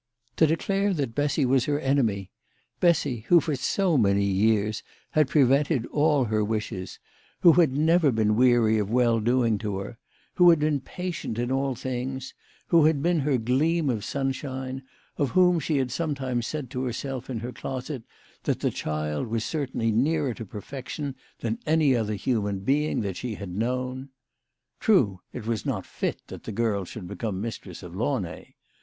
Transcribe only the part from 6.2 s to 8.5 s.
her wishes, who had never been